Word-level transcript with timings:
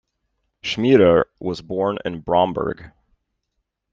Schmieder 0.63 1.25
was 1.39 1.61
born 1.61 1.99
in 2.05 2.21
Bromberg. 2.21 2.91